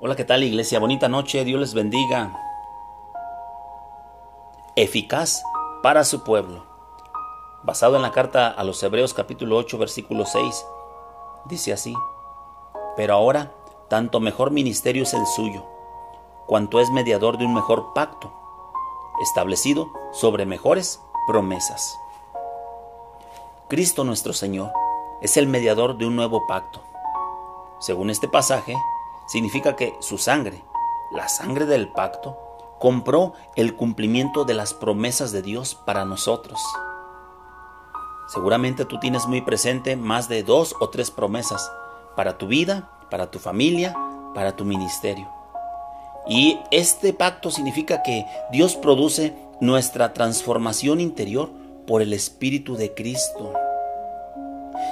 [0.00, 0.80] Hola, ¿qué tal iglesia?
[0.80, 2.36] Bonita noche, Dios les bendiga.
[4.74, 5.44] Eficaz
[5.84, 6.66] para su pueblo.
[7.62, 10.66] Basado en la carta a los Hebreos capítulo 8 versículo 6,
[11.44, 11.94] dice así,
[12.96, 13.52] pero ahora
[13.88, 15.64] tanto mejor ministerio es el suyo,
[16.46, 18.32] cuanto es mediador de un mejor pacto,
[19.22, 21.96] establecido sobre mejores promesas.
[23.68, 24.72] Cristo nuestro Señor
[25.22, 26.82] es el mediador de un nuevo pacto.
[27.78, 28.74] Según este pasaje,
[29.26, 30.64] significa que su sangre,
[31.12, 32.38] la sangre del pacto,
[32.78, 36.60] compró el cumplimiento de las promesas de Dios para nosotros.
[38.28, 41.70] Seguramente tú tienes muy presente más de dos o tres promesas
[42.16, 43.96] para tu vida, para tu familia,
[44.34, 45.28] para tu ministerio.
[46.26, 51.50] Y este pacto significa que Dios produce nuestra transformación interior
[51.86, 53.52] por el Espíritu de Cristo.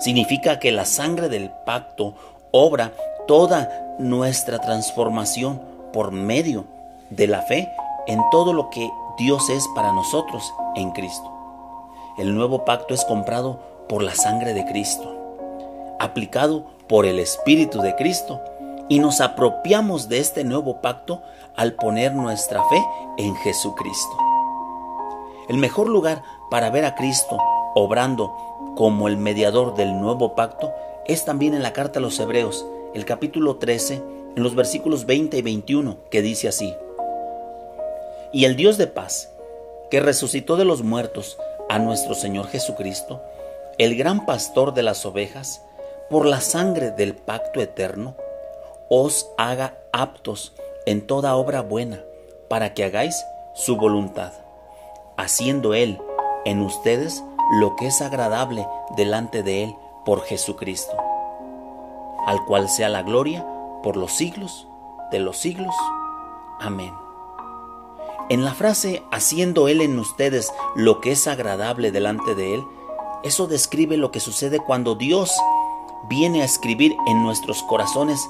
[0.00, 2.14] Significa que la sangre del pacto
[2.50, 2.92] obra
[3.28, 5.60] toda nuestra transformación
[5.92, 6.64] por medio
[7.10, 7.70] de la fe
[8.06, 11.30] en todo lo que Dios es para nosotros en Cristo.
[12.16, 15.14] El nuevo pacto es comprado por la sangre de Cristo,
[16.00, 18.40] aplicado por el Espíritu de Cristo,
[18.88, 21.20] y nos apropiamos de este nuevo pacto
[21.54, 22.82] al poner nuestra fe
[23.18, 24.16] en Jesucristo.
[25.50, 27.36] El mejor lugar para ver a Cristo
[27.74, 28.34] obrando
[28.74, 30.72] como el mediador del nuevo pacto
[31.06, 34.02] es también en la carta a los Hebreos, el capítulo 13,
[34.36, 36.74] en los versículos 20 y 21, que dice así,
[38.32, 39.30] Y el Dios de paz,
[39.90, 43.22] que resucitó de los muertos a nuestro Señor Jesucristo,
[43.78, 45.62] el gran pastor de las ovejas,
[46.10, 48.16] por la sangre del pacto eterno,
[48.88, 50.54] os haga aptos
[50.86, 52.02] en toda obra buena,
[52.48, 54.32] para que hagáis su voluntad,
[55.18, 55.98] haciendo Él
[56.46, 57.22] en ustedes
[57.60, 58.66] lo que es agradable
[58.96, 59.74] delante de Él
[60.06, 61.07] por Jesucristo
[62.28, 63.46] al cual sea la gloria
[63.82, 64.68] por los siglos
[65.10, 65.74] de los siglos.
[66.60, 66.92] Amén.
[68.28, 72.66] En la frase haciendo Él en ustedes lo que es agradable delante de Él,
[73.22, 75.32] eso describe lo que sucede cuando Dios
[76.10, 78.20] viene a escribir en nuestros corazones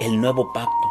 [0.00, 0.88] el nuevo pacto.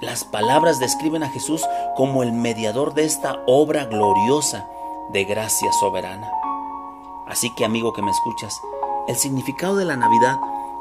[0.00, 1.64] Las palabras describen a Jesús
[1.96, 4.68] como el mediador de esta obra gloriosa
[5.08, 6.30] de gracia soberana.
[7.26, 8.60] Así que amigo que me escuchas,
[9.08, 10.36] el significado de la Navidad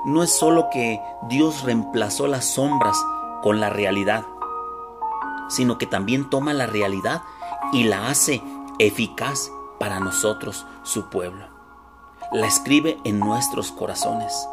[0.06, 2.98] no es solo que Dios reemplazó las sombras
[3.44, 4.24] con la realidad,
[5.50, 7.22] sino que también toma la realidad
[7.72, 8.42] y la hace
[8.80, 11.46] eficaz para nosotros, su pueblo.
[12.32, 14.48] La escribe en nuestros corazones.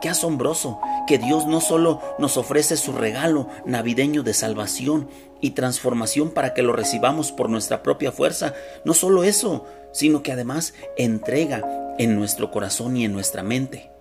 [0.00, 5.08] Qué asombroso que Dios no solo nos ofrece su regalo navideño de salvación
[5.40, 8.54] y transformación para que lo recibamos por nuestra propia fuerza,
[8.84, 11.62] no solo eso, sino que además entrega
[11.98, 13.91] en nuestro corazón y en nuestra mente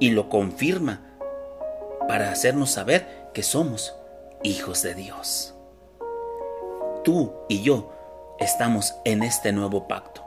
[0.00, 1.02] y lo confirma
[2.08, 3.94] para hacernos saber que somos
[4.42, 5.54] hijos de Dios.
[7.04, 7.92] Tú y yo
[8.38, 10.24] estamos en este nuevo pacto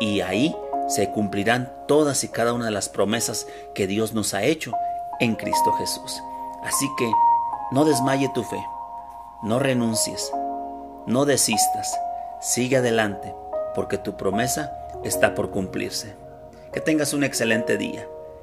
[0.00, 0.56] y ahí
[0.88, 4.72] se cumplirán todas y cada una de las promesas que Dios nos ha hecho
[5.20, 6.20] en Cristo Jesús.
[6.64, 7.10] Así que
[7.70, 8.64] no desmaye tu fe,
[9.42, 10.32] no renuncies,
[11.06, 11.98] no desistas,
[12.40, 13.34] sigue adelante,
[13.74, 14.72] porque tu promesa
[15.04, 16.14] está por cumplirse.
[16.72, 18.06] Que tengas un excelente día.